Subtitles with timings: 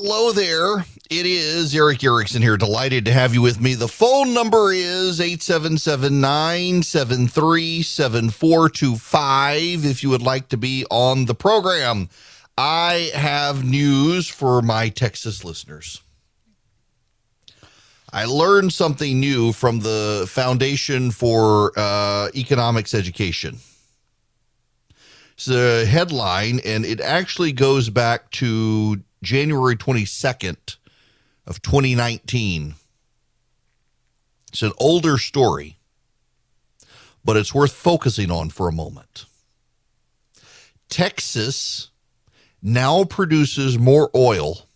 [0.00, 0.84] Hello there.
[1.10, 2.56] It is Erick Erickson here.
[2.56, 3.74] Delighted to have you with me.
[3.74, 11.34] The phone number is 877 973 7425 if you would like to be on the
[11.34, 12.08] program.
[12.56, 16.00] I have news for my Texas listeners.
[18.12, 23.56] I learned something new from the Foundation for uh, Economics Education.
[25.32, 30.76] It's a headline, and it actually goes back to January 22nd
[31.46, 32.74] of 2019.
[34.52, 35.78] It's an older story,
[37.24, 39.26] but it's worth focusing on for a moment.
[40.88, 41.90] Texas
[42.62, 44.66] now produces more oil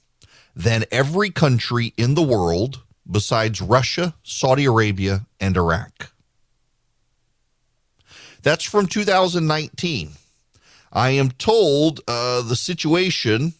[0.55, 6.13] than every country in the world besides Russia, Saudi Arabia, and Iraq.
[8.43, 10.13] That's from 2019.
[10.93, 13.55] I am told uh, the situation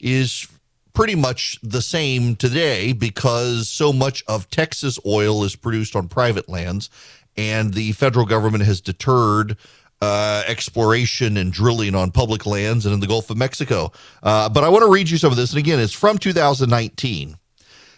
[0.00, 0.48] is
[0.92, 6.48] pretty much the same today because so much of Texas oil is produced on private
[6.48, 6.88] lands,
[7.36, 9.58] and the federal government has deterred
[10.00, 13.92] uh, exploration and drilling on public lands and in the Gulf of Mexico.
[14.22, 15.52] Uh, but I want to read you some of this.
[15.52, 17.36] And again, it's from 2019.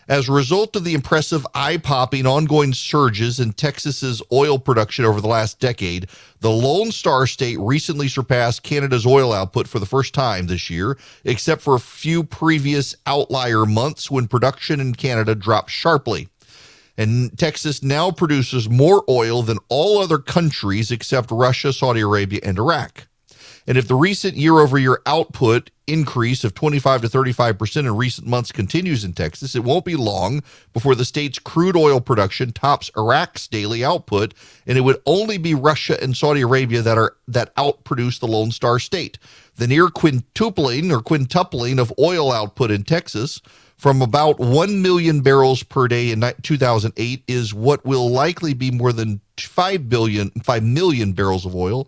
[0.09, 5.21] As a result of the impressive eye popping ongoing surges in Texas's oil production over
[5.21, 6.09] the last decade,
[6.41, 10.97] the Lone Star State recently surpassed Canada's oil output for the first time this year,
[11.25, 16.31] except for a few previous outlier months when production in Canada dropped sharply.
[16.97, 22.59] And Texas now produces more oil than all other countries except Russia, Saudi Arabia, and
[22.59, 23.08] Iraq.
[23.69, 28.27] And if the recent year over year output increase of 25 to 35% in recent
[28.27, 32.91] months continues in Texas, it won't be long before the state's crude oil production tops
[32.97, 34.33] Iraq's daily output,
[34.67, 38.51] and it would only be Russia and Saudi Arabia that are that outproduce the Lone
[38.53, 39.19] Star State.
[39.57, 43.43] The near quintupling or quintupling of oil output in Texas
[43.77, 48.95] from about 1 million barrels per day in 2008 is what will likely be more
[48.95, 51.87] than 5 billion 5 million barrels of oil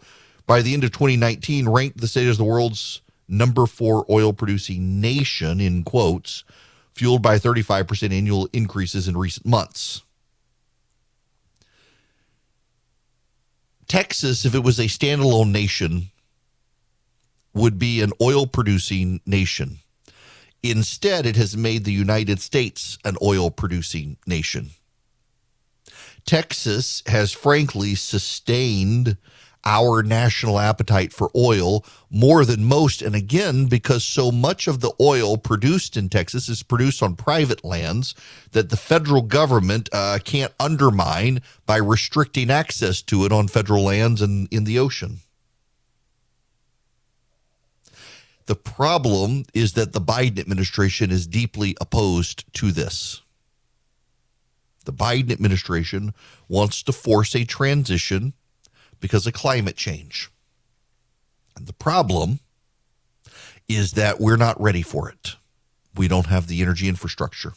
[0.51, 5.01] by the end of 2019 ranked the state as the world's number four oil producing
[5.01, 6.43] nation, in quotes,
[6.93, 10.03] fueled by 35% annual increases in recent months.
[13.87, 16.11] Texas, if it was a standalone nation,
[17.55, 19.79] would be an oil producing nation.
[20.65, 24.71] Instead, it has made the United States an oil producing nation.
[26.27, 29.17] Texas has frankly sustained
[29.65, 33.03] our national appetite for oil more than most.
[33.03, 37.65] And again, because so much of the oil produced in Texas is produced on private
[37.65, 38.15] lands
[38.53, 44.23] that the federal government uh, can't undermine by restricting access to it on federal lands
[44.23, 45.19] and in the ocean.
[48.47, 53.23] The problem is that the Biden administration is deeply opposed to this.
[54.87, 56.15] The Biden administration
[56.49, 58.33] wants to force a transition
[59.01, 60.31] because of climate change.
[61.57, 62.41] And the problem
[63.69, 65.37] is that we're not ready for it.
[65.95, 67.53] We don't have the energy infrastructure.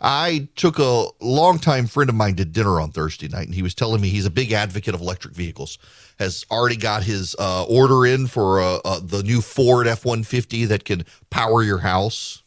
[0.00, 3.74] I took a longtime friend of mine to dinner on Thursday night, and he was
[3.74, 5.78] telling me he's a big advocate of electric vehicles.
[6.18, 10.64] Has already got his uh, order in for uh, uh, the new Ford F 150
[10.66, 12.42] that can power your house.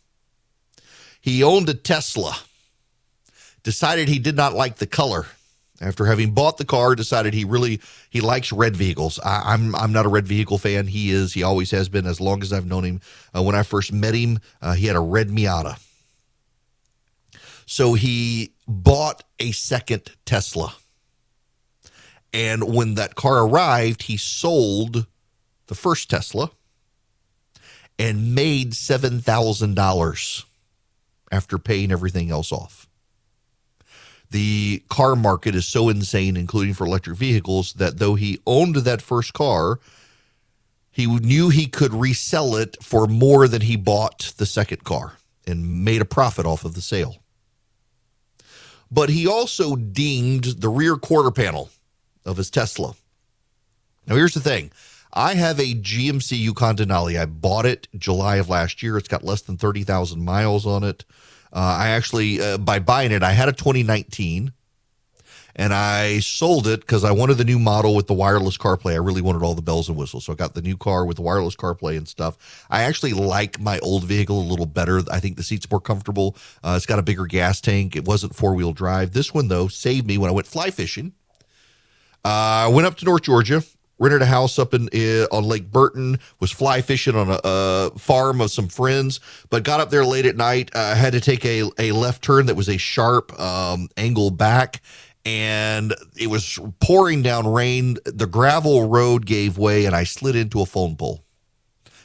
[1.21, 2.37] He owned a Tesla,
[3.63, 5.25] decided he did not like the color
[5.81, 9.19] after having bought the car decided he really he likes red vehicles.
[9.19, 10.87] I, am I'm, I'm not a red vehicle fan.
[10.87, 11.33] He is.
[11.33, 13.01] He always has been as long as i've known him.
[13.35, 15.79] Uh, when i first met him uh, he had a red miata.
[17.65, 20.75] So he bought a second tesla.
[22.33, 25.07] And when that car arrived he sold
[25.67, 26.51] the first tesla
[27.97, 30.43] and made $7000
[31.31, 32.87] after paying everything else off
[34.31, 39.01] the car market is so insane, including for electric vehicles, that though he owned that
[39.01, 39.79] first car,
[40.91, 45.83] he knew he could resell it for more than he bought the second car and
[45.83, 47.17] made a profit off of the sale.
[48.89, 51.69] But he also dinged the rear quarter panel
[52.25, 52.95] of his Tesla.
[54.07, 54.71] Now, here's the thing
[55.11, 57.19] I have a GMC Yukon Denali.
[57.19, 58.97] I bought it July of last year.
[58.97, 61.05] It's got less than 30,000 miles on it.
[61.55, 64.51] Uh, I actually, uh, by buying it, I had a 2019
[65.55, 68.91] and I sold it because I wanted the new model with the wireless CarPlay.
[68.91, 70.25] I really wanted all the bells and whistles.
[70.25, 72.65] So I got the new car with the wireless CarPlay and stuff.
[72.69, 75.01] I actually like my old vehicle a little better.
[75.09, 76.35] I think the seat's more comfortable.
[76.61, 77.95] Uh, it's got a bigger gas tank.
[77.95, 79.13] It wasn't four wheel drive.
[79.13, 81.13] This one, though, saved me when I went fly fishing.
[82.25, 83.63] Uh, I went up to North Georgia
[83.99, 87.91] rented a house up in uh, on Lake Burton, was fly fishing on a, a,
[87.97, 89.19] farm of some friends,
[89.49, 90.71] but got up there late at night.
[90.73, 94.81] Uh, had to take a, a left turn that was a sharp um, angle back,
[95.25, 97.97] and it was pouring down rain.
[98.05, 101.23] The gravel road gave way, and I slid into a phone pole.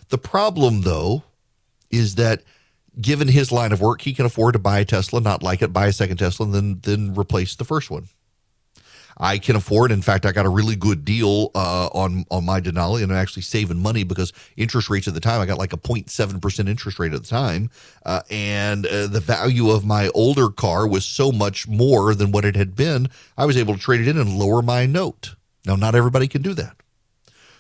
[0.10, 1.24] The problem, though,
[1.90, 2.44] is that
[3.00, 5.74] given his line of work, he can afford to buy a Tesla, not like it,
[5.74, 8.10] buy a second Tesla, and then then replace the first one.
[9.18, 9.92] I can afford.
[9.92, 13.18] In fact, I got a really good deal uh, on on my Denali, and I'm
[13.18, 16.70] actually saving money because interest rates at the time I got like a 0.7 percent
[16.70, 17.70] interest rate at the time,
[18.06, 22.46] uh, and uh, the value of my older car was so much more than what
[22.46, 23.10] it had been.
[23.38, 25.36] I was able to trade it in and lower my note.
[25.66, 26.76] Now, not everybody can do that.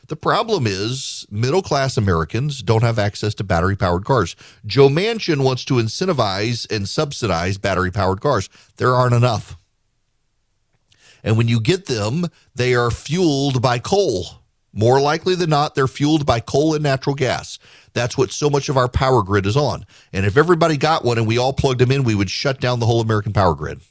[0.08, 4.36] The problem is middle class Americans don't have access to battery powered cars.
[4.66, 8.50] Joe Manchin wants to incentivize and subsidize battery powered cars.
[8.78, 9.56] There aren't enough.
[11.24, 14.26] And when you get them, they are fueled by coal.
[14.74, 17.60] More likely than not, they're fueled by coal and natural gas.
[17.94, 19.86] That's what so much of our power grid is on.
[20.12, 22.80] And if everybody got one and we all plugged them in, we would shut down
[22.80, 23.82] the whole American power grid.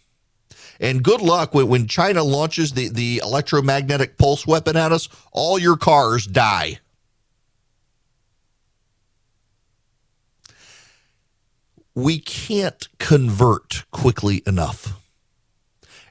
[0.81, 5.76] And good luck when, China launches the, the electromagnetic pulse weapon at us, all your
[5.76, 6.81] cars die.
[11.94, 15.01] We can't convert quickly enough.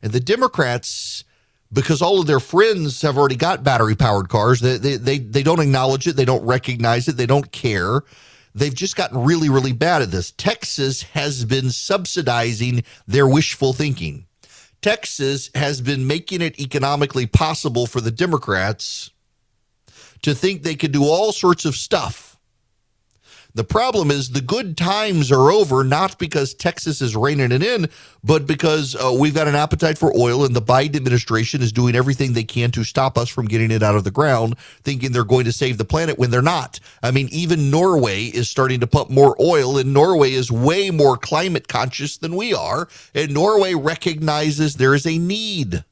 [0.01, 1.23] And the Democrats,
[1.71, 5.43] because all of their friends have already got battery powered cars, they, they, they, they
[5.43, 8.01] don't acknowledge it, they don't recognize it, they don't care.
[8.53, 10.31] They've just gotten really, really bad at this.
[10.31, 14.25] Texas has been subsidizing their wishful thinking.
[14.81, 19.11] Texas has been making it economically possible for the Democrats
[20.23, 22.30] to think they could do all sorts of stuff
[23.53, 27.89] the problem is the good times are over, not because Texas is reining it in,
[28.23, 31.95] but because uh, we've got an appetite for oil and the Biden administration is doing
[31.95, 35.23] everything they can to stop us from getting it out of the ground, thinking they're
[35.23, 36.79] going to save the planet when they're not.
[37.03, 41.17] I mean, even Norway is starting to pump more oil, and Norway is way more
[41.17, 42.87] climate conscious than we are.
[43.13, 45.83] And Norway recognizes there is a need.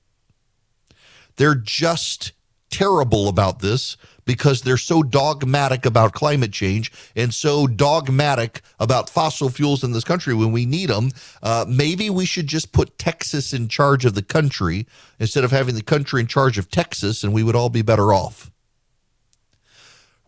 [1.35, 2.33] They're just
[2.69, 3.97] terrible about this
[4.29, 10.03] because they're so dogmatic about climate change and so dogmatic about fossil fuels in this
[10.03, 11.09] country when we need them.
[11.41, 14.85] Uh, maybe we should just put Texas in charge of the country
[15.17, 18.13] instead of having the country in charge of Texas, and we would all be better
[18.13, 18.51] off.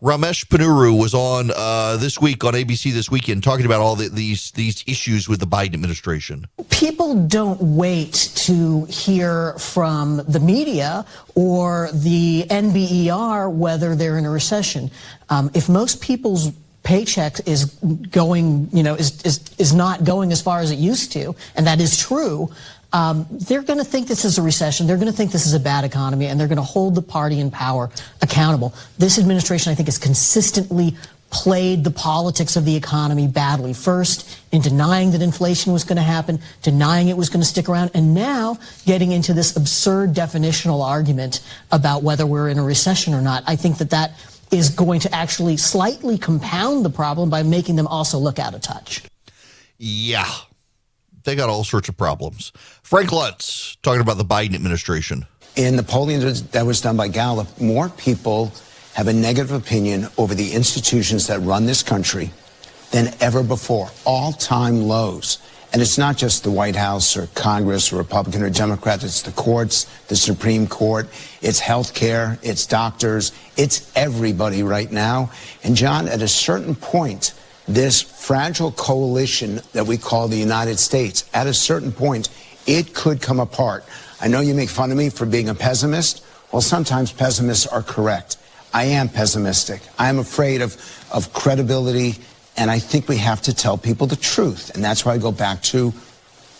[0.02, 4.08] Ramesh Ponnuru was on uh, this week on ABC this weekend talking about all the,
[4.08, 6.44] these these issues with the Biden administration.
[6.70, 11.06] People don't wait to hear from the media
[11.36, 14.90] or the NBER whether they're in a recession.
[15.30, 16.50] Um, if most people's
[16.82, 17.66] paycheck is
[18.10, 21.64] going, you know, is, is, is not going as far as it used to, and
[21.68, 22.50] that is true,
[22.92, 24.86] um, they're going to think this is a recession.
[24.86, 27.02] They're going to think this is a bad economy, and they're going to hold the
[27.02, 28.74] party in power accountable.
[28.98, 30.96] This administration, I think, has consistently
[31.30, 33.72] played the politics of the economy badly.
[33.72, 37.70] First, in denying that inflation was going to happen, denying it was going to stick
[37.70, 41.40] around, and now getting into this absurd definitional argument
[41.72, 43.42] about whether we're in a recession or not.
[43.46, 44.12] I think that that
[44.50, 48.60] is going to actually slightly compound the problem by making them also look out of
[48.60, 49.02] touch.
[49.78, 50.30] Yeah,
[51.24, 52.52] they got all sorts of problems.
[52.82, 55.26] Frank Luntz talking about the Biden administration.
[55.56, 58.52] In the polling that was done by Gallup, more people
[58.94, 62.30] have a negative opinion over the institutions that run this country
[62.90, 65.38] than ever before, all time lows.
[65.72, 69.32] And it's not just the White House or Congress or Republican or Democrat, it's the
[69.32, 71.08] courts, the Supreme Court,
[71.40, 75.30] it's health care, it's doctors, it's everybody right now.
[75.64, 77.32] And John, at a certain point,
[77.68, 82.28] this fragile coalition that we call the United States, at a certain point,
[82.66, 83.84] it could come apart.
[84.20, 86.24] I know you make fun of me for being a pessimist.
[86.52, 88.36] Well, sometimes pessimists are correct.
[88.74, 89.82] I am pessimistic.
[89.98, 90.76] I am afraid of,
[91.12, 92.14] of credibility,
[92.56, 94.74] and I think we have to tell people the truth.
[94.74, 95.92] And that's why I go back to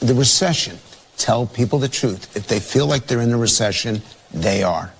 [0.01, 0.79] the recession.
[1.17, 2.37] Tell people the truth.
[2.37, 4.93] If they feel like they're in a recession, they are.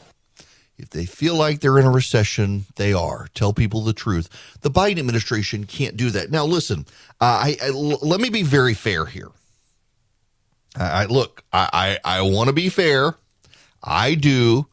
[0.79, 3.29] If they feel like they're in a recession, they are.
[3.35, 4.29] Tell people the truth.
[4.63, 6.31] The Biden administration can't do that.
[6.31, 6.87] Now, listen,
[7.21, 9.31] uh, I, let me be very fair here.
[10.77, 13.15] I, I look, I, I, I want to be fair.
[13.83, 14.67] I do.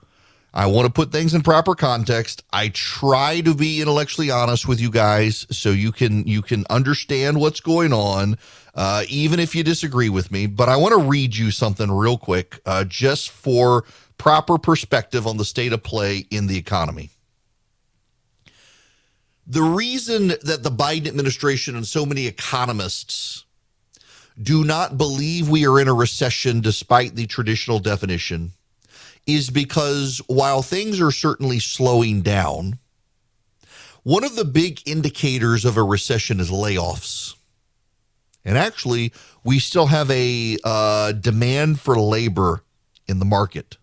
[0.53, 2.43] I want to put things in proper context.
[2.51, 7.39] I try to be intellectually honest with you guys so you can you can understand
[7.39, 8.37] what's going on,
[8.73, 10.47] uh, even if you disagree with me.
[10.47, 13.85] But I want to read you something real quick, uh, just for
[14.19, 17.09] proper perspective on the state of play in the economy.
[19.47, 23.45] The reason that the Biden administration and so many economists
[24.39, 28.51] do not believe we are in a recession despite the traditional definition
[29.25, 32.77] is because while things are certainly slowing down,
[34.03, 37.35] one of the big indicators of a recession is layoffs.
[38.45, 42.63] And actually, we still have a uh, demand for labor
[43.07, 43.78] in the market.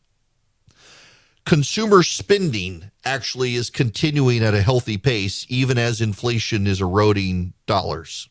[1.47, 8.29] Consumer spending actually is continuing at a healthy pace, even as inflation is eroding dollars.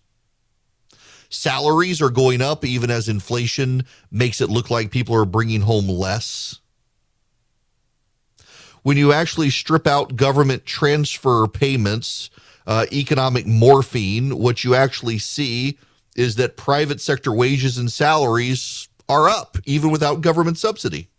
[1.30, 5.88] Salaries are going up, even as inflation makes it look like people are bringing home
[5.88, 6.60] less
[8.86, 12.30] when you actually strip out government transfer payments,
[12.68, 15.80] uh, economic morphine, what you actually see
[16.16, 21.10] is that private sector wages and salaries are up, even without government subsidy.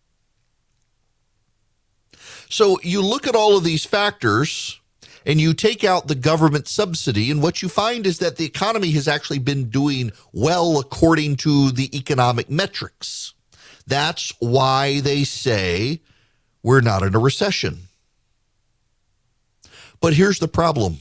[2.49, 4.81] So you look at all of these factors
[5.25, 8.93] and you take out the government subsidy, and what you find is that the economy
[8.93, 13.35] has actually been doing well according to the economic metrics.
[13.89, 16.01] That's why they say
[16.63, 17.89] we're not in a recession.
[20.01, 20.99] But here's the problem.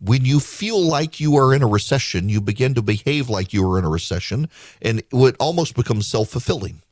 [0.00, 3.68] When you feel like you are in a recession, you begin to behave like you
[3.70, 4.48] are in a recession,
[4.80, 6.82] and it almost becomes self fulfilling.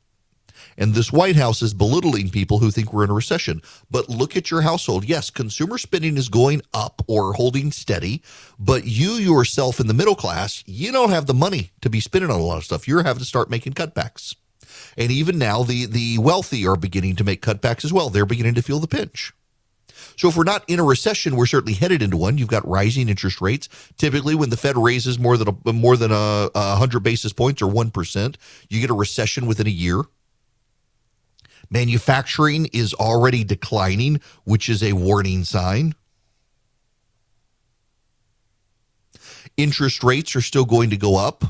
[0.78, 3.60] And this White House is belittling people who think we're in a recession.
[3.90, 5.04] But look at your household.
[5.04, 8.22] Yes, consumer spending is going up or holding steady,
[8.58, 12.30] but you yourself in the middle class, you don't have the money to be spending
[12.30, 12.88] on a lot of stuff.
[12.88, 14.34] You're having to start making cutbacks.
[14.96, 18.08] And even now, the, the wealthy are beginning to make cutbacks as well.
[18.08, 19.32] They're beginning to feel the pinch.
[20.16, 22.38] So if we're not in a recession, we're certainly headed into one.
[22.38, 23.68] You've got rising interest rates.
[23.96, 27.62] Typically, when the Fed raises more than a, more than a, a hundred basis points
[27.62, 30.02] or one percent, you get a recession within a year.
[31.70, 35.94] Manufacturing is already declining, which is a warning sign.
[39.56, 41.44] Interest rates are still going to go up.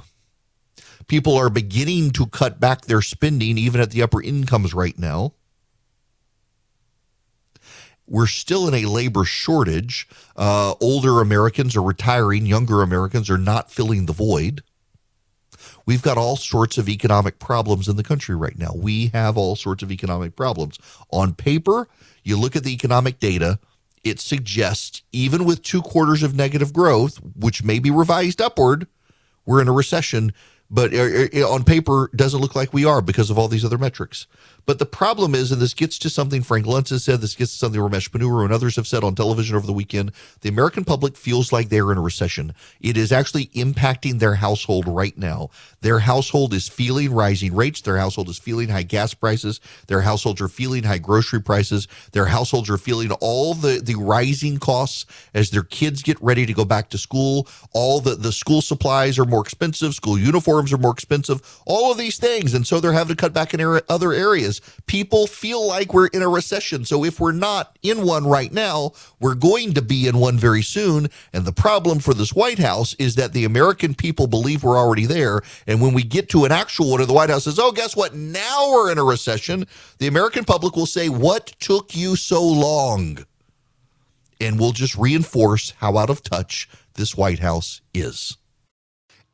[1.07, 5.33] People are beginning to cut back their spending, even at the upper incomes right now.
[8.07, 10.09] We're still in a labor shortage.
[10.37, 14.63] Uh, older Americans are retiring, younger Americans are not filling the void.
[15.89, 18.73] We've got all sorts of economic problems in the country right now.
[18.75, 20.79] We have all sorts of economic problems.
[21.11, 21.89] On paper,
[22.23, 23.59] you look at the economic data,
[24.05, 28.87] it suggests, even with two quarters of negative growth, which may be revised upward,
[29.47, 30.35] we're in a recession
[30.71, 33.79] but uh, uh, on paper doesn't look like we are because of all these other
[33.79, 34.27] metrics.
[34.69, 37.53] But the problem is, and this gets to something Frank Luntz has said, this gets
[37.53, 40.13] to something Ramesh Ponnuru and others have said on television over the weekend.
[40.43, 42.53] The American public feels like they're in a recession.
[42.79, 45.49] It is actually impacting their household right now.
[45.81, 47.81] Their household is feeling rising rates.
[47.81, 49.59] Their household is feeling high gas prices.
[49.87, 51.89] Their households are feeling high grocery prices.
[52.13, 56.53] Their households are feeling all the, the rising costs as their kids get ready to
[56.53, 57.49] go back to school.
[57.73, 59.95] All the, the school supplies are more expensive.
[59.95, 62.53] School uniforms are more expensive, all of these things.
[62.53, 64.58] And so they're having to cut back in other areas.
[64.87, 66.85] People feel like we're in a recession.
[66.85, 70.63] So if we're not in one right now, we're going to be in one very
[70.63, 71.09] soon.
[71.33, 75.07] And the problem for this White House is that the American people believe we're already
[75.07, 75.43] there.
[75.67, 78.15] And when we get to an actual one, the White House says, oh, guess what?
[78.15, 79.67] Now we're in a recession.
[79.99, 83.25] The American public will say, what took you so long?
[84.41, 88.37] And we'll just reinforce how out of touch this White House is.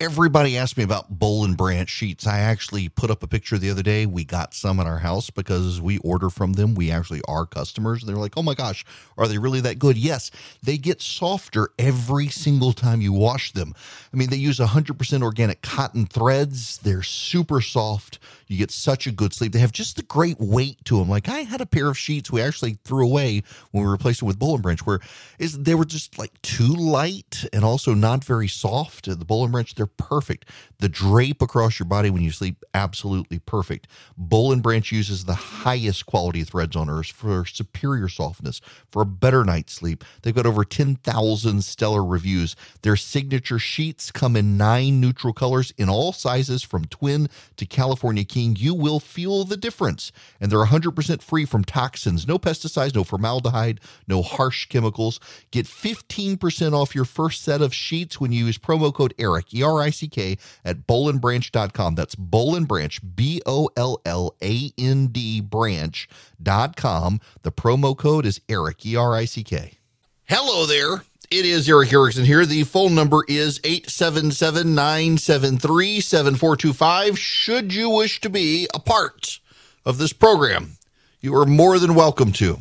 [0.05, 2.27] Everybody asked me about Boll and Branch sheets.
[2.27, 4.05] I actually put up a picture the other day.
[4.05, 6.75] We got some in our house because we order from them.
[6.75, 8.03] We actually are customers.
[8.03, 8.85] They're like, oh my gosh,
[9.17, 9.97] are they really that good?
[9.97, 10.31] Yes,
[10.63, 13.73] they get softer every single time you wash them.
[14.13, 16.77] I mean, they use 100% organic cotton threads.
[16.77, 18.19] They're super soft.
[18.55, 19.53] You get such a good sleep.
[19.53, 21.09] They have just the great weight to them.
[21.09, 23.43] Like I had a pair of sheets we actually threw away
[23.73, 25.01] when we replaced it with Boll and Branch, where
[25.39, 29.07] is they were just like too light and also not very soft.
[29.07, 30.49] The Boll and Branch, they're perfect.
[30.79, 33.89] The drape across your body when you sleep, absolutely perfect.
[34.17, 38.61] Boll and Branch uses the highest quality threads on earth for superior softness,
[38.93, 40.05] for a better night's sleep.
[40.23, 42.55] They've got over 10,000 stellar reviews.
[42.83, 48.25] Their signature sheets come in nine neutral colors in all sizes from twin to California
[48.25, 48.44] King.
[48.53, 50.13] You will feel the difference.
[50.41, 55.21] And they're 100% free from toxins, no pesticides, no formaldehyde, no harsh chemicals.
[55.51, 59.63] Get 15% off your first set of sheets when you use promo code ERICK, E
[59.63, 61.95] R I C K, at bollandbranch.com.
[61.95, 67.21] That's Boll and Branch, B O L L A N D branch.com.
[67.43, 69.79] The promo code is ERICK, E R I C K.
[70.27, 71.03] Hello there.
[71.35, 72.47] It is Erick Erickson here.
[72.47, 77.19] The phone number is 877 973 7425.
[77.19, 79.41] Should you wish to be a part
[79.85, 80.77] of this program,
[81.21, 82.59] you are more than welcome to.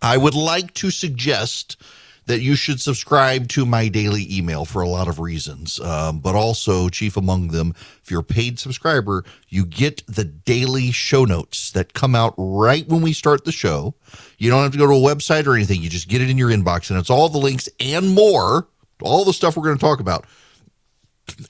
[0.00, 1.82] I would like to suggest
[2.30, 5.80] that you should subscribe to my daily email for a lot of reasons.
[5.80, 10.92] Um, but also, chief among them, if you're a paid subscriber, you get the daily
[10.92, 13.96] show notes that come out right when we start the show.
[14.38, 15.82] You don't have to go to a website or anything.
[15.82, 18.68] You just get it in your inbox, and it's all the links and more,
[19.02, 20.24] all the stuff we're going to talk about.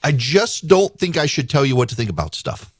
[0.03, 2.73] I just don't think I should tell you what to think about stuff.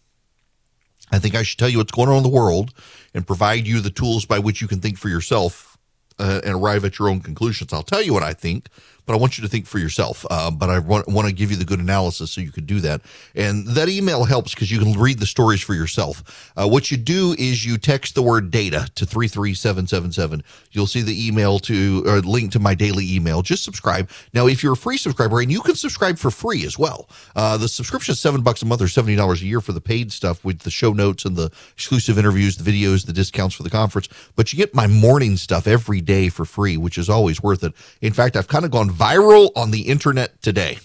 [1.11, 2.73] I think I should tell you what's going on in the world
[3.13, 5.70] and provide you the tools by which you can think for yourself
[6.19, 7.73] uh, and arrive at your own conclusions.
[7.73, 8.67] I'll tell you what I think,
[9.11, 10.25] but I want you to think for yourself.
[10.29, 12.79] Uh, but I want, want to give you the good analysis so you can do
[12.79, 13.01] that.
[13.35, 16.53] And that email helps because you can read the stories for yourself.
[16.55, 20.43] Uh, what you do is you text the word data to 33777.
[20.71, 23.41] You'll see the email to or link to my daily email.
[23.41, 24.09] Just subscribe.
[24.33, 27.57] Now, if you're a free subscriber, and you can subscribe for free as well, uh,
[27.57, 30.45] the subscription is seven bucks a month or $70 a year for the paid stuff
[30.45, 34.07] with the show notes and the exclusive interviews, the videos, the discounts for the conference.
[34.37, 37.73] But you get my morning stuff every day for free, which is always worth it.
[37.99, 40.77] In fact, I've kind of gone viral on the internet today.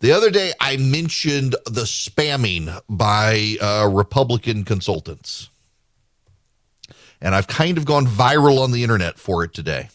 [0.00, 5.48] The other day, I mentioned the spamming by uh, Republican consultants.
[7.20, 9.88] And I've kind of gone viral on the internet for it today.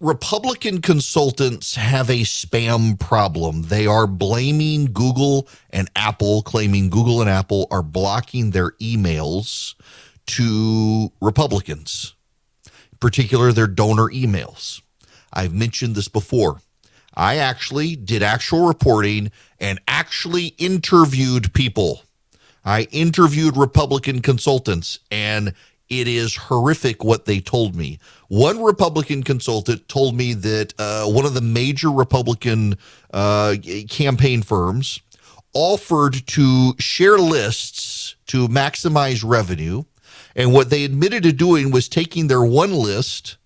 [0.00, 3.62] Republican consultants have a spam problem.
[3.62, 9.74] They are blaming Google and Apple, claiming Google and Apple are blocking their emails
[10.26, 12.14] to Republicans
[13.00, 14.82] particular their donor emails.
[15.32, 16.60] I've mentioned this before.
[17.14, 22.02] I actually did actual reporting and actually interviewed people.
[22.64, 25.54] I interviewed Republican consultants, and
[25.88, 27.98] it is horrific what they told me.
[28.28, 32.76] One Republican consultant told me that uh, one of the major Republican
[33.12, 33.56] uh,
[33.88, 35.00] campaign firms
[35.52, 39.82] offered to share lists to maximize revenue
[40.34, 43.36] and what they admitted to doing was taking their one list,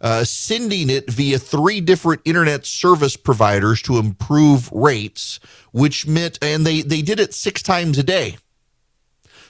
[0.00, 5.40] uh, sending it via three different internet service providers to improve rates,
[5.72, 8.36] which meant, and they, they did it six times a day.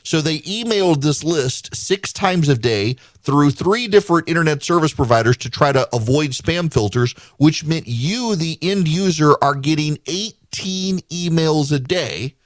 [0.07, 5.37] So they emailed this list six times a day through three different internet service providers
[5.38, 10.99] to try to avoid spam filters, which meant you, the end user, are getting 18
[11.11, 12.37] emails a day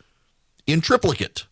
[0.66, 1.44] in triplicate.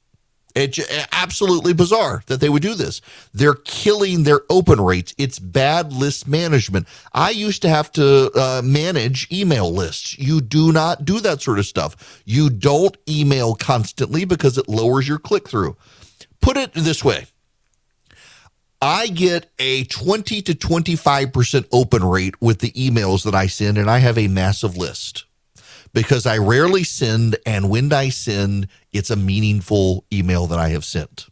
[0.58, 0.80] It's
[1.12, 3.00] absolutely bizarre that they would do this.
[3.32, 5.14] They're killing their open rates.
[5.16, 6.88] It's bad list management.
[7.12, 10.18] I used to have to uh, manage email lists.
[10.18, 12.22] You do not do that sort of stuff.
[12.24, 15.76] You don't email constantly because it lowers your click through.
[16.40, 17.26] Put it this way
[18.82, 23.90] I get a 20 to 25% open rate with the emails that I send, and
[23.90, 25.24] I have a massive list
[25.92, 30.84] because I rarely send, and when I send, it's a meaningful email that I have
[30.84, 31.26] sent.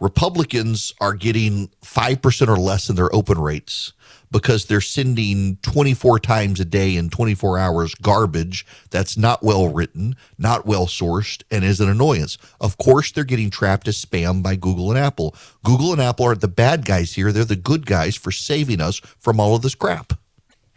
[0.00, 3.92] Republicans are getting 5% or less in their open rates
[4.30, 10.14] because they're sending 24 times a day in 24 hours garbage that's not well written,
[10.36, 12.38] not well sourced, and is an annoyance.
[12.60, 15.34] Of course, they're getting trapped as spam by Google and Apple.
[15.64, 17.32] Google and Apple aren't the bad guys here.
[17.32, 20.12] They're the good guys for saving us from all of this crap.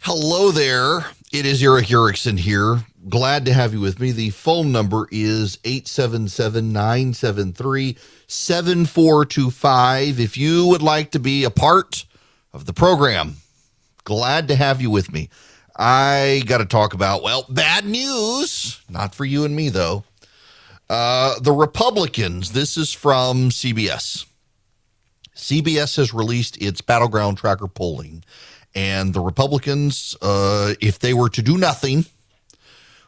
[0.04, 1.06] Hello there.
[1.32, 2.84] It is Erick Erickson here.
[3.08, 4.10] Glad to have you with me.
[4.10, 10.18] The phone number is 877 973 7425.
[10.18, 12.04] If you would like to be a part
[12.52, 13.36] of the program,
[14.02, 15.30] glad to have you with me.
[15.76, 18.80] I got to talk about, well, bad news.
[18.90, 20.02] Not for you and me, though.
[20.90, 24.26] Uh, the Republicans, this is from CBS.
[25.36, 28.24] CBS has released its battleground tracker polling,
[28.74, 32.06] and the Republicans, uh, if they were to do nothing,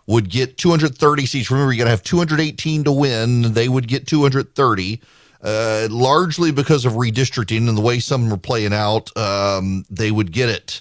[0.06, 1.50] would get 230 seats.
[1.50, 3.52] Remember, you got to have 218 to win.
[3.54, 5.00] They would get 230.
[5.42, 10.32] Uh, largely because of redistricting and the way some were playing out, um, they would
[10.32, 10.80] get it.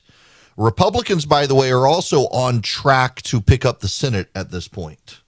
[0.55, 4.67] Republicans, by the way, are also on track to pick up the Senate at this
[4.67, 5.19] point.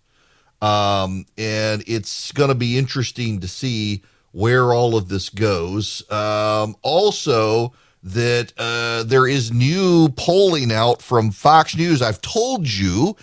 [0.61, 6.09] Um, and it's going to be interesting to see where all of this goes.
[6.11, 7.73] Um, also,
[8.05, 12.03] that uh, there is new polling out from Fox News.
[12.03, 13.15] I've told you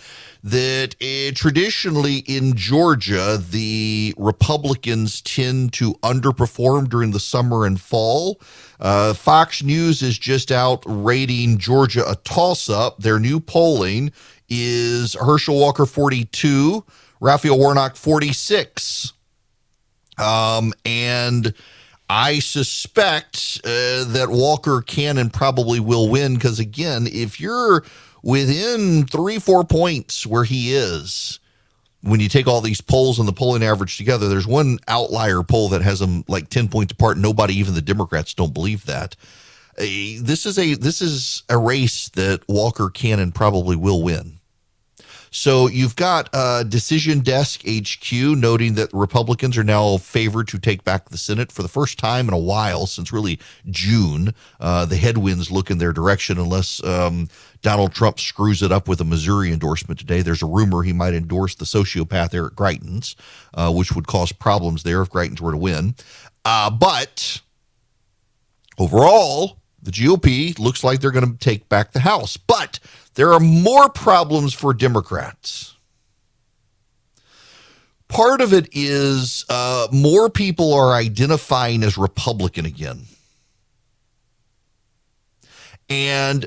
[0.43, 8.41] that uh, traditionally in Georgia, the Republicans tend to underperform during the summer and fall.
[8.77, 12.99] Uh, Fox News is just out rating Georgia a toss up.
[12.99, 14.11] Their new polling
[14.49, 16.83] is Herschel Walker 42,
[17.21, 19.13] Raphael Warnock 46.
[20.17, 21.53] Um, and
[22.09, 27.83] I suspect uh, that Walker can and probably will win because, again, if you're
[28.21, 31.39] within three, four points where he is,
[32.01, 35.69] when you take all these polls and the polling average together, there's one outlier poll
[35.69, 37.17] that has them like 10 points apart.
[37.17, 39.15] Nobody, even the Democrats, don't believe that.
[39.77, 44.39] Uh, this is a this is a race that Walker can and probably will win.
[45.35, 50.83] So you've got uh, Decision Desk HQ noting that Republicans are now favored to take
[50.83, 54.35] back the Senate for the first time in a while since really June.
[54.59, 57.29] Uh, the headwinds look in their direction unless um,
[57.63, 60.21] Donald Trump screws it up with a Missouri endorsement today.
[60.21, 63.15] There's a rumor he might endorse the sociopath Eric Greitens,
[63.55, 65.95] uh, which would cause problems there if Greitens were to win.
[66.45, 67.41] Uh, but
[68.77, 72.37] overall, the GOP looks like they're going to take back the House.
[72.37, 72.79] But
[73.15, 75.75] there are more problems for Democrats.
[78.07, 83.03] Part of it is uh, more people are identifying as Republican again.
[85.89, 86.45] And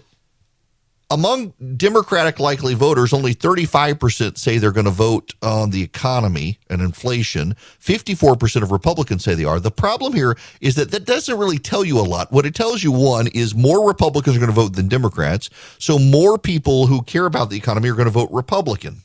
[1.10, 6.82] among Democratic likely voters, only 35% say they're going to vote on the economy and
[6.82, 7.54] inflation.
[7.80, 9.60] 54% of Republicans say they are.
[9.60, 12.32] The problem here is that that doesn't really tell you a lot.
[12.32, 15.48] What it tells you, one, is more Republicans are going to vote than Democrats.
[15.78, 19.02] So more people who care about the economy are going to vote Republican.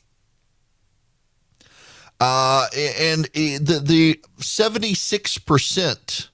[2.18, 2.66] Uh,
[2.98, 6.28] and the, the 76%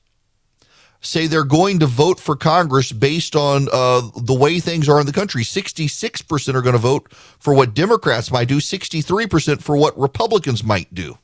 [1.00, 5.06] say they're going to vote for Congress based on uh, the way things are in
[5.06, 5.42] the country.
[5.42, 10.92] 66% are going to vote for what Democrats might do, 63% for what Republicans might
[10.92, 11.18] do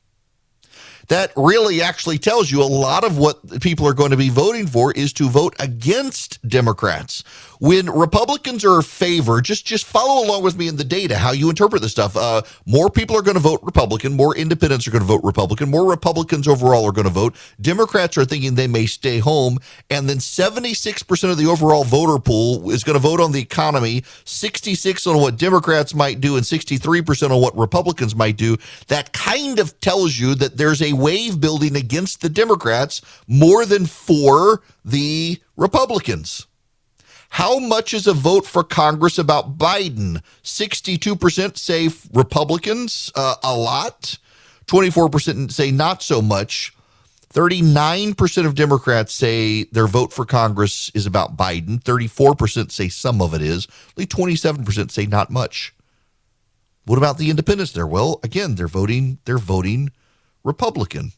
[1.09, 4.67] that really actually tells you a lot of what people are going to be voting
[4.67, 7.25] for is to vote against Democrats.
[7.61, 11.49] When Republicans are favored, just just follow along with me in the data, how you
[11.49, 12.17] interpret this stuff.
[12.17, 15.71] Uh, more people are going to vote Republican, more independents are going to vote Republican,
[15.71, 17.35] more Republicans overall are going to vote.
[17.61, 19.59] Democrats are thinking they may stay home,
[19.91, 24.03] and then 76% of the overall voter pool is going to vote on the economy,
[24.25, 28.57] 66 on what Democrats might do, and 63% on what Republicans might do.
[28.89, 33.87] That kind of tells you that there's a wave building against the Democrats more than
[33.87, 36.47] for the Republicans.
[37.31, 40.23] How much is a vote for Congress about Biden?
[40.45, 44.19] 62% say Republicans, uh, a lot.
[44.67, 46.73] 24% say not so much.
[47.33, 51.83] 39% of Democrats say their vote for Congress is about Biden.
[51.83, 53.67] 34% say some of it is.
[53.99, 55.75] Only 27% say not much.
[56.85, 57.87] What about the independents there?
[57.87, 59.91] Well, again, they're voting they're voting
[60.45, 61.13] Republican.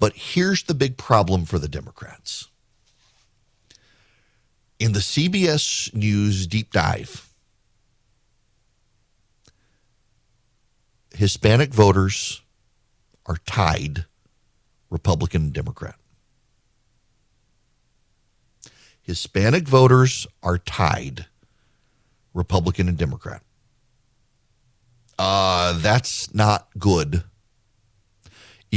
[0.00, 2.48] But here's the big problem for the Democrats.
[4.80, 7.28] In the CBS News deep dive,
[11.14, 12.42] Hispanic voters
[13.26, 14.06] are tied
[14.90, 15.94] Republican and Democrat.
[19.00, 21.26] Hispanic voters are tied
[22.32, 23.42] Republican and Democrat.
[25.18, 27.22] Uh, that's not good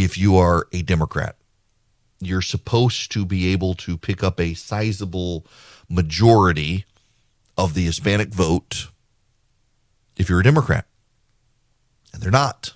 [0.03, 1.35] if you are a Democrat.
[2.19, 5.45] you're supposed to be able to pick up a sizable
[5.87, 6.85] majority
[7.57, 8.87] of the Hispanic vote
[10.15, 10.85] if you're a Democrat.
[12.13, 12.73] And they're not.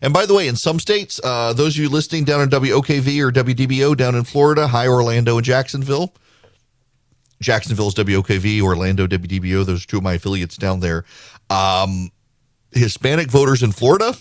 [0.00, 3.20] And by the way, in some states, uh, those of you listening down in WOKV
[3.20, 6.14] or WDBO down in Florida, hi Orlando and Jacksonville.
[7.42, 9.66] Jacksonville's WOKV, Orlando WDBO.
[9.66, 11.04] Those are two of my affiliates down there.
[11.50, 12.10] Um,
[12.72, 14.16] Hispanic voters in Florida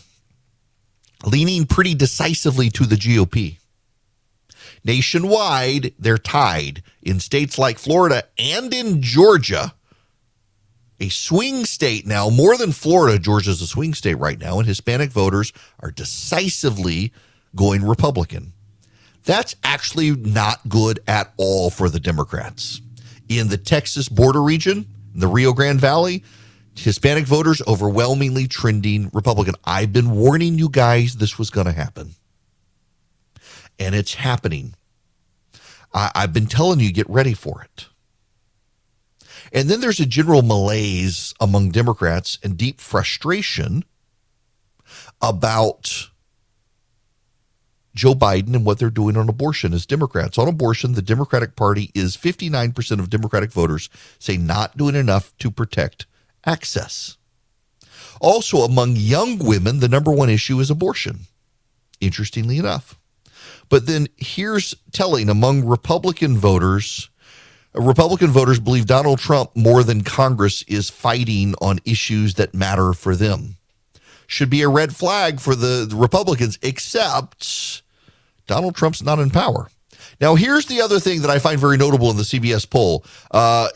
[1.23, 3.57] leaning pretty decisively to the GOP.
[4.83, 6.83] Nationwide, they're tied.
[7.01, 9.73] In states like Florida and in Georgia,
[10.99, 15.11] a swing state now, more than Florida, Georgia's a swing state right now, and Hispanic
[15.11, 17.11] voters are decisively
[17.55, 18.53] going Republican.
[19.23, 22.81] That's actually not good at all for the Democrats.
[23.27, 26.23] In the Texas border region, the Rio Grande Valley,
[26.75, 29.55] Hispanic voters overwhelmingly trending Republican.
[29.63, 32.15] I've been warning you guys this was going to happen.
[33.79, 34.75] And it's happening.
[35.93, 37.87] I, have been telling you, get ready for it.
[39.53, 43.85] And then there's a general malaise among Democrats and deep frustration
[45.21, 46.09] about
[47.95, 50.37] Joe Biden and what they're doing on abortion as Democrats.
[50.37, 55.49] On abortion, the Democratic Party is 59% of Democratic voters say not doing enough to
[55.49, 56.05] protect
[56.45, 57.17] access.
[58.21, 61.21] Also, among young women, the number one issue is abortion,
[61.99, 62.97] interestingly enough.
[63.69, 67.09] But then here's telling among Republican voters
[67.75, 72.93] uh, Republican voters believe Donald Trump more than Congress is fighting on issues that matter
[72.93, 73.57] for them.
[74.27, 77.83] Should be a red flag for the Republicans, except
[78.47, 79.69] Donald Trump's not in power.
[80.21, 83.05] Now, here's the other thing that I find very notable in the CBS poll.
[83.31, 83.67] Uh,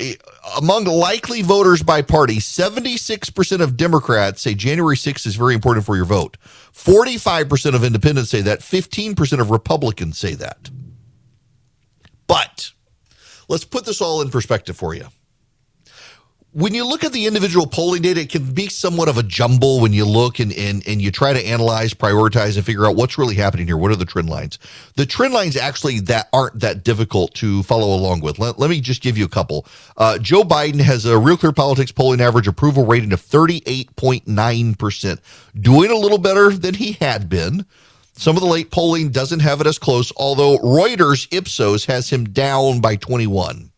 [0.57, 5.95] among likely voters by party, 76% of Democrats say January 6th is very important for
[5.95, 6.37] your vote.
[6.73, 8.59] 45% of independents say that.
[8.59, 10.69] 15% of Republicans say that.
[12.27, 12.71] But
[13.47, 15.07] let's put this all in perspective for you
[16.51, 19.79] when you look at the individual polling data, it can be somewhat of a jumble
[19.81, 23.19] when you look and, and, and you try to analyze, prioritize, and figure out what's
[23.19, 23.77] really happening here.
[23.77, 24.57] What are the trend lines?
[24.95, 28.39] The trend lines actually that aren't that difficult to follow along with.
[28.39, 29.67] Let, let me just give you a couple.
[29.95, 35.19] Uh, Joe Biden has a Real Clear Politics polling average approval rating of 38.9%,
[35.59, 37.63] doing a little better than he had been.
[38.13, 42.25] Some of the late polling doesn't have it as close, although Reuters Ipsos has him
[42.25, 43.68] down by 21.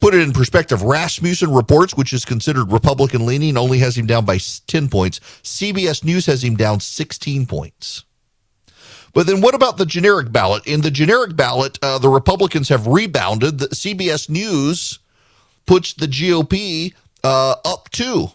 [0.00, 4.24] Put it in perspective, Rasmussen Reports, which is considered Republican leaning, only has him down
[4.24, 5.18] by 10 points.
[5.42, 8.04] CBS News has him down 16 points.
[9.12, 10.66] But then what about the generic ballot?
[10.66, 13.58] In the generic ballot, uh, the Republicans have rebounded.
[13.58, 15.00] The CBS News
[15.66, 18.28] puts the GOP uh, up two,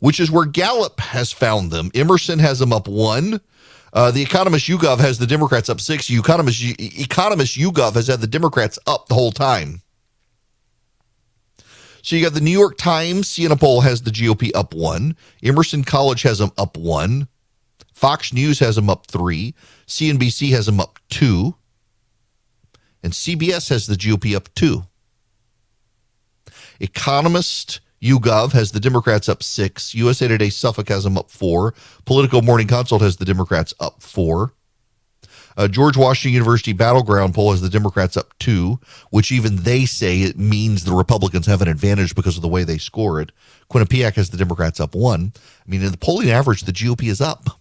[0.00, 1.90] which is where Gallup has found them.
[1.94, 3.40] Emerson has them up one.
[3.92, 6.10] Uh, the Economist YouGov has the Democrats up six.
[6.10, 9.82] Economist, Economist YouGov has had the Democrats up the whole time.
[12.04, 15.16] So you got the New York Times, Siena poll has the GOP up one.
[15.42, 17.28] Emerson College has them up one.
[17.94, 19.54] Fox News has them up three.
[19.86, 21.54] CNBC has them up two.
[23.02, 24.82] And CBS has the GOP up two.
[26.78, 29.94] Economist YouGov has the Democrats up six.
[29.94, 31.72] USA Today Suffolk has them up four.
[32.04, 34.52] Politico Morning Consult has the Democrats up four.
[35.56, 40.22] Uh, George Washington University Battleground poll has the Democrats up two, which even they say
[40.22, 43.30] it means the Republicans have an advantage because of the way they score it.
[43.70, 45.32] Quinnipiac has the Democrats up one.
[45.36, 47.60] I mean, in the polling average, the GOP is up.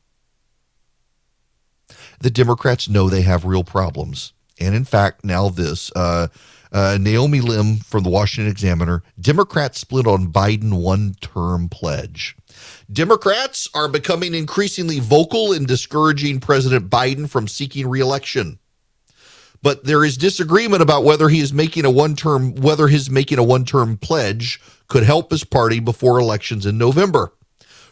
[2.19, 4.33] The Democrats know they have real problems.
[4.59, 6.27] And in fact, now this uh,
[6.71, 12.35] uh, Naomi Lim from the Washington Examiner Democrats split on Biden one term pledge.
[12.91, 18.59] Democrats are becoming increasingly vocal in discouraging President Biden from seeking reelection.
[19.61, 23.43] But there is disagreement about whether he is making a one-term whether his making a
[23.43, 27.33] one-term pledge could help his party before elections in November.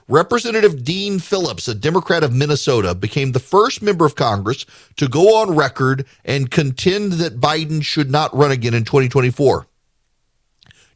[0.09, 4.65] Representative Dean Phillips, a Democrat of Minnesota, became the first member of Congress
[4.97, 9.67] to go on record and contend that Biden should not run again in 2024.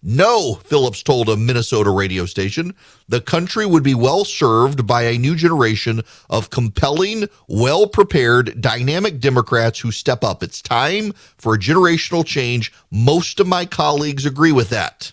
[0.07, 2.75] No, Phillips told a Minnesota radio station,
[3.09, 9.19] the country would be well served by a new generation of compelling, well prepared, dynamic
[9.19, 10.43] Democrats who step up.
[10.43, 12.71] It's time for a generational change.
[12.91, 15.11] Most of my colleagues agree with that.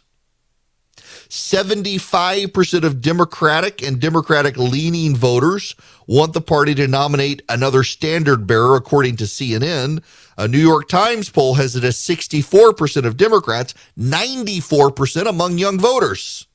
[1.33, 5.75] 75% of Democratic and Democratic leaning voters
[6.07, 10.03] want the party to nominate another standard bearer, according to CNN.
[10.37, 16.47] A New York Times poll has it as 64% of Democrats, 94% among young voters.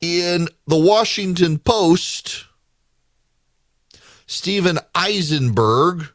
[0.00, 2.44] In the Washington Post,
[4.26, 6.08] Stephen Eisenberg,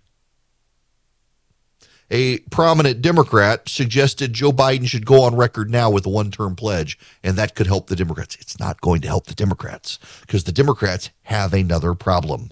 [2.12, 6.56] a prominent Democrat, suggested Joe Biden should go on record now with a one term
[6.56, 8.36] pledge, and that could help the Democrats.
[8.40, 12.52] It's not going to help the Democrats because the Democrats have another problem.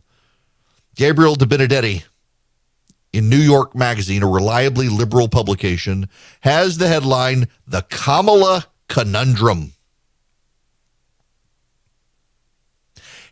[0.95, 2.03] Gabriel Debenedetti
[3.11, 6.07] in New York Magazine, a reliably liberal publication,
[6.41, 9.73] has the headline The Kamala Conundrum.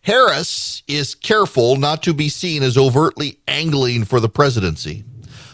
[0.01, 5.03] Harris is careful not to be seen as overtly angling for the presidency.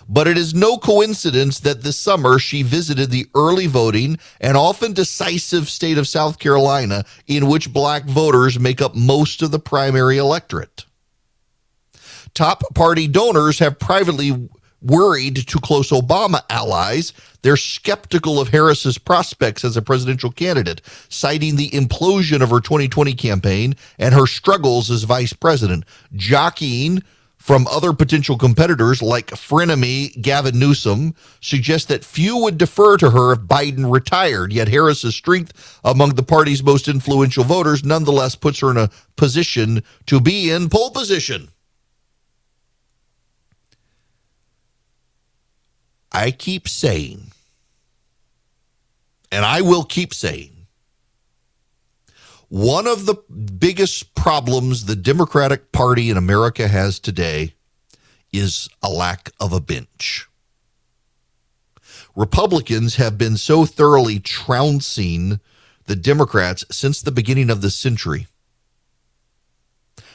[0.07, 4.93] But it is no coincidence that this summer she visited the early voting and often
[4.93, 10.17] decisive state of South Carolina, in which black voters make up most of the primary
[10.17, 10.85] electorate.
[12.33, 14.49] Top party donors have privately
[14.81, 17.13] worried to close Obama allies.
[17.41, 23.13] They're skeptical of Harris's prospects as a presidential candidate, citing the implosion of her 2020
[23.13, 25.85] campaign and her struggles as vice president,
[26.15, 27.03] jockeying
[27.43, 33.33] from other potential competitors like frenemy Gavin Newsom suggests that few would defer to her
[33.33, 34.53] if Biden retired.
[34.53, 39.83] Yet Harris's strength among the party's most influential voters nonetheless puts her in a position
[40.05, 41.49] to be in pole position.
[46.13, 47.23] I keep saying,
[49.33, 50.52] and I will keep saying,
[52.53, 53.15] one of the
[53.57, 57.55] biggest problems the Democratic Party in America has today
[58.31, 60.27] is a lack of a bench.
[62.15, 65.39] Republicans have been so thoroughly trouncing
[65.85, 68.27] the Democrats since the beginning of the century.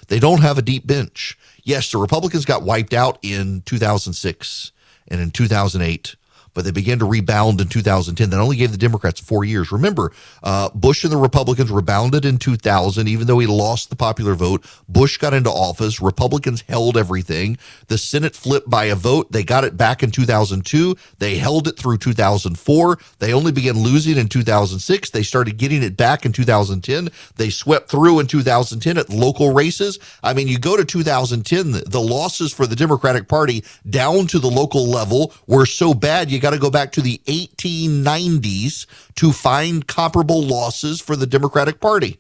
[0.07, 1.37] They don't have a deep bench.
[1.65, 4.71] Yes, the Republicans got wiped out in 2006
[5.09, 6.15] and in 2008
[6.55, 8.31] but they began to rebound in 2010.
[8.31, 9.73] That only gave the Democrats four years.
[9.73, 14.35] Remember, uh, Bush and the Republicans rebounded in 2000, even though he lost the popular
[14.35, 14.65] vote.
[14.89, 16.01] Bush got into office.
[16.01, 17.59] Republicans held everything.
[17.89, 19.33] The Senate flipped by a vote.
[19.33, 20.97] They got it back in 2002.
[21.19, 22.99] They held it through 2004.
[23.19, 25.11] They only began losing in 2006.
[25.11, 27.09] They started getting it back in 2010.
[27.37, 29.99] They swept through in 2010 at local races.
[30.23, 34.49] I mean, you go to 2010, the, losses for the Democratic Party down to the
[34.49, 39.33] local level were so bad you got got to go back to the 1890s to
[39.33, 42.19] find comparable losses for the Democratic Party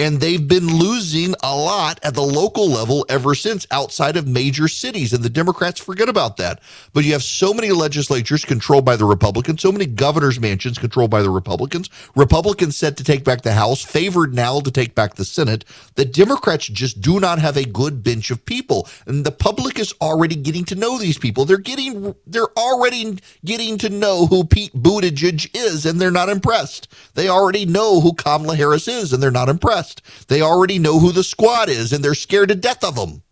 [0.00, 4.66] and they've been losing a lot at the local level ever since outside of major
[4.66, 5.12] cities.
[5.12, 6.62] And the Democrats forget about that.
[6.94, 11.10] But you have so many legislatures controlled by the Republicans, so many governors' mansions controlled
[11.10, 15.16] by the Republicans, Republicans set to take back the House, favored now to take back
[15.16, 15.66] the Senate.
[15.96, 18.88] The Democrats just do not have a good bench of people.
[19.04, 21.44] And the public is already getting to know these people.
[21.44, 26.88] They're getting, they're already getting to know who Pete Buttigieg is, and they're not impressed.
[27.12, 29.89] They already know who Kamala Harris is, and they're not impressed.
[30.28, 33.22] They already know who the squad is and they're scared to death of them.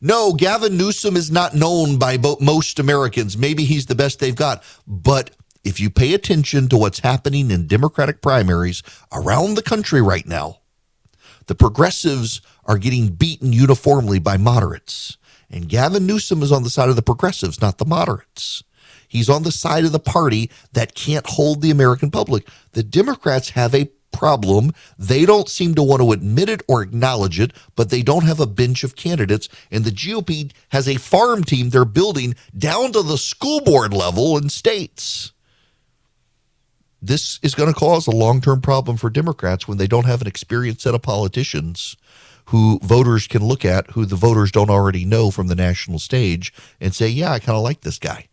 [0.00, 3.38] No, Gavin Newsom is not known by most Americans.
[3.38, 4.62] Maybe he's the best they've got.
[4.86, 5.30] But
[5.64, 10.58] if you pay attention to what's happening in Democratic primaries around the country right now,
[11.46, 15.16] the progressives are getting beaten uniformly by moderates.
[15.50, 18.62] And Gavin Newsom is on the side of the progressives, not the moderates.
[19.08, 22.48] He's on the side of the party that can't hold the American public.
[22.72, 24.72] The Democrats have a problem.
[24.98, 28.40] They don't seem to want to admit it or acknowledge it, but they don't have
[28.40, 29.48] a bench of candidates.
[29.70, 34.38] And the GOP has a farm team they're building down to the school board level
[34.38, 35.32] in states.
[37.02, 40.22] This is going to cause a long term problem for Democrats when they don't have
[40.22, 41.96] an experienced set of politicians
[42.46, 46.52] who voters can look at, who the voters don't already know from the national stage,
[46.80, 48.28] and say, yeah, I kind of like this guy.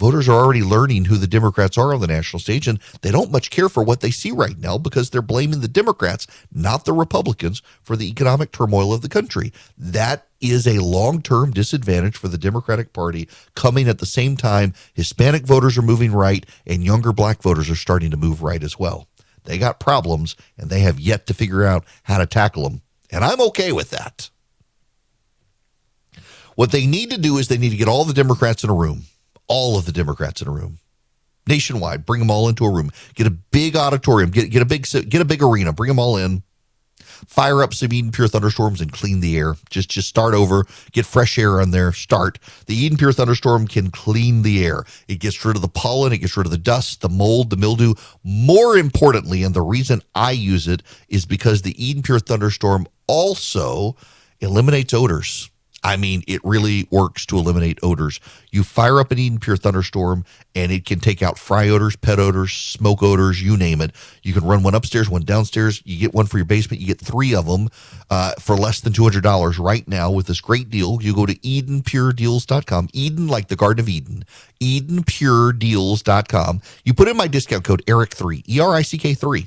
[0.00, 3.30] Voters are already learning who the Democrats are on the national stage, and they don't
[3.30, 6.94] much care for what they see right now because they're blaming the Democrats, not the
[6.94, 9.52] Republicans, for the economic turmoil of the country.
[9.76, 14.72] That is a long term disadvantage for the Democratic Party coming at the same time
[14.94, 18.78] Hispanic voters are moving right and younger black voters are starting to move right as
[18.78, 19.06] well.
[19.44, 22.80] They got problems and they have yet to figure out how to tackle them.
[23.12, 24.30] And I'm okay with that.
[26.54, 28.74] What they need to do is they need to get all the Democrats in a
[28.74, 29.04] room
[29.50, 30.78] all of the Democrats in a room
[31.46, 32.06] nationwide.
[32.06, 32.90] Bring them all into a room.
[33.14, 34.30] Get a big auditorium.
[34.30, 35.72] Get get a big get a big arena.
[35.72, 36.42] Bring them all in.
[37.26, 39.54] Fire up some Eden Pure thunderstorms and clean the air.
[39.68, 40.64] Just just start over.
[40.92, 41.92] Get fresh air on there.
[41.92, 42.38] Start.
[42.66, 44.84] The Eden Pure thunderstorm can clean the air.
[45.08, 46.12] It gets rid of the pollen.
[46.12, 47.94] It gets rid of the dust, the mold, the mildew.
[48.22, 53.96] More importantly, and the reason I use it is because the Eden Pure thunderstorm also
[54.40, 55.50] eliminates odors.
[55.82, 58.20] I mean, it really works to eliminate odors.
[58.50, 60.24] You fire up an Eden Pure Thunderstorm,
[60.54, 63.92] and it can take out fry odors, pet odors, smoke odors, you name it.
[64.22, 65.82] You can run one upstairs, one downstairs.
[65.84, 66.80] You get one for your basement.
[66.80, 67.68] You get three of them
[68.10, 70.98] uh, for less than $200 right now with this great deal.
[71.00, 72.88] You go to EdenPureDeals.com.
[72.92, 74.24] Eden, like the Garden of Eden.
[74.60, 76.60] EdenPureDeals.com.
[76.84, 79.46] You put in my discount code ERICK3, E R I C K 3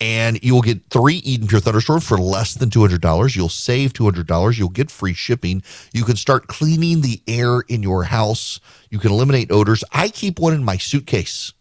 [0.00, 3.36] and you will get three Eden Pure Thunderstorms for less than $200.
[3.36, 4.58] You'll save $200.
[4.58, 5.62] You'll get free shipping.
[5.92, 8.60] You can start cleaning the air in your house.
[8.90, 9.84] You can eliminate odors.
[9.92, 11.52] I keep one in my suitcase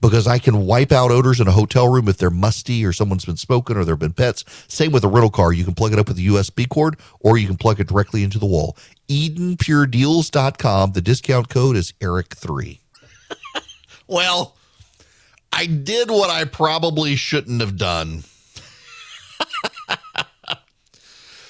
[0.00, 3.24] because I can wipe out odors in a hotel room if they're musty or someone's
[3.24, 4.44] been smoking or there have been pets.
[4.68, 5.52] Same with a rental car.
[5.52, 8.22] You can plug it up with a USB cord or you can plug it directly
[8.24, 8.76] into the wall.
[9.08, 10.92] EdenPureDeals.com.
[10.92, 12.80] The discount code is ERICK3.
[14.06, 14.56] well,
[15.56, 18.24] I did what I probably shouldn't have done.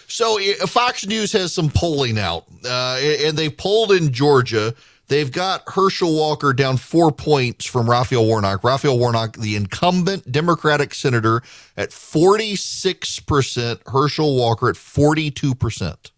[0.07, 4.75] so Fox News has some polling out, uh, and they've polled in Georgia.
[5.09, 8.63] They've got Herschel Walker down four points from Raphael Warnock.
[8.63, 11.43] Raphael Warnock, the incumbent Democratic senator,
[11.77, 16.11] at 46%, Herschel Walker at 42%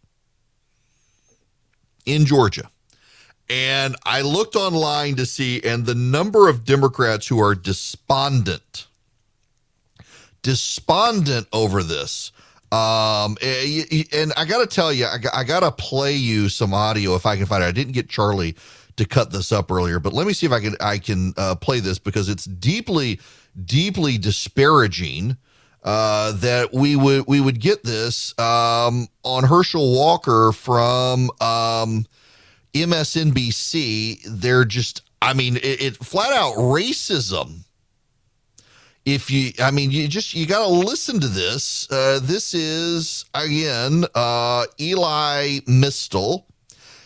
[2.05, 2.69] in Georgia.
[3.49, 8.87] And I looked online to see, and the number of Democrats who are despondent,
[10.43, 12.33] despondent over this.
[12.73, 17.25] Um, and I got to tell you, I got to play you some audio if
[17.25, 17.67] I can find it.
[17.67, 18.57] I didn't get Charlie
[18.97, 21.55] to cut this up earlier, but let me see if I can I can uh,
[21.55, 23.21] play this because it's deeply,
[23.65, 25.37] deeply disparaging.
[25.85, 32.05] Uh, that we would we would get this um, on Herschel Walker from um,
[32.83, 37.65] MSNBC, they're just, I mean, it, it, flat out racism.
[39.05, 41.91] If you, I mean, you just, you got to listen to this.
[41.91, 46.47] Uh, this is, again, uh, Elie Mystal.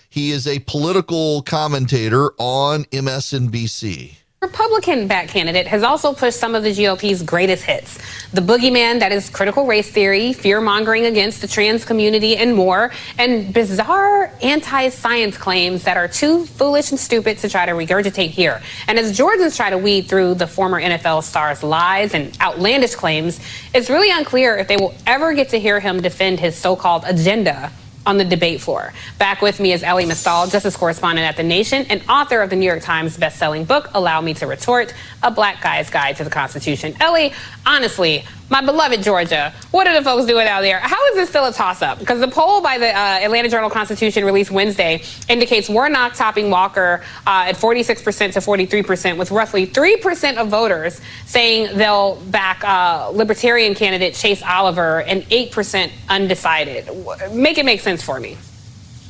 [0.09, 4.17] He is a political commentator on MSNBC.
[4.43, 7.99] Republican back candidate has also pushed some of the GOP's greatest hits.
[8.33, 12.91] The boogeyman that is critical race theory, fear mongering against the trans community, and more,
[13.19, 18.31] and bizarre anti science claims that are too foolish and stupid to try to regurgitate
[18.31, 18.63] here.
[18.89, 23.41] And as Georgians try to weed through the former NFL star's lies and outlandish claims,
[23.75, 27.05] it's really unclear if they will ever get to hear him defend his so called
[27.07, 27.71] agenda
[28.07, 28.93] on the debate floor.
[29.19, 32.57] Back with me is Elie Mystal, justice correspondent at The Nation and author of the
[32.57, 36.31] New York Times best-selling book, Allow Me to Retort, A Black Guy's Guide to the
[36.31, 36.95] Constitution.
[37.01, 37.33] Elie,
[37.67, 40.81] honestly, my beloved Georgia, what are the folks doing out there?
[40.81, 42.01] How is this still a toss-up?
[42.01, 47.45] Because the poll by the uh, Atlanta Journal-Constitution released Wednesday indicates Warnock topping Walker uh,
[47.47, 54.15] at 46% to 43%, with roughly 3% of voters saying they'll back uh, Libertarian candidate
[54.15, 56.89] Chase Oliver and 8% undecided.
[57.33, 58.37] Make it make sense for me.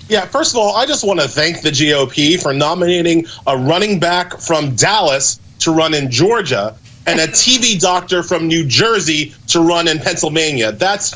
[0.09, 4.01] Yeah, first of all, I just want to thank the GOP for nominating a running
[4.01, 6.77] back from Dallas to run in Georgia
[7.07, 10.73] and a TV doctor from New Jersey to run in Pennsylvania.
[10.73, 11.13] That's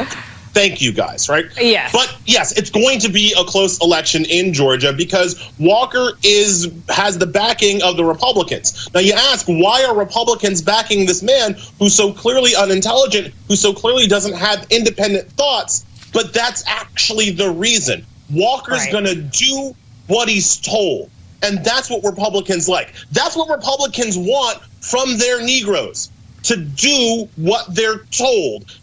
[0.55, 1.47] thank you guys, right?
[1.61, 1.93] Yes.
[1.93, 7.19] But yes, it's going to be a close election in Georgia because Walker is has
[7.19, 8.89] the backing of the Republicans.
[8.95, 13.75] Now you ask, why are Republicans backing this man who's so clearly unintelligent, who so
[13.75, 15.85] clearly doesn't have independent thoughts?
[16.13, 18.07] But that's actually the reason.
[18.31, 18.93] Walker's right.
[18.93, 19.75] going to do
[20.07, 21.11] what he's told.
[21.43, 22.95] And that's what Republicans like.
[23.13, 26.11] That's what Republicans want from their Negroes
[26.45, 28.79] to do what they're told.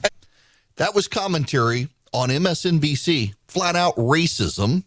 [0.78, 4.84] That was commentary on MSNBC, flat out racism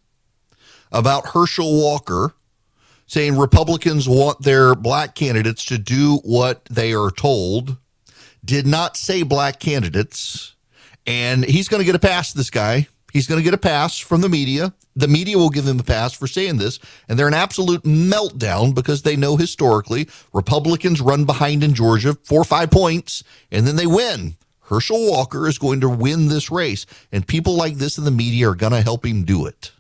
[0.91, 2.35] about Herschel Walker
[3.07, 7.77] saying Republicans want their black candidates to do what they are told.
[8.45, 10.55] Did not say black candidates.
[11.07, 12.89] And he's going to get a pass, this guy.
[13.15, 14.75] He's going to get a pass from the media.
[14.97, 18.75] The media will give him a pass for saying this, and they're an absolute meltdown
[18.75, 23.77] because they know historically Republicans run behind in Georgia four or five points, and then
[23.77, 24.35] they win.
[24.63, 28.51] Herschel Walker is going to win this race, and people like this in the media
[28.51, 29.71] are going to help him do it.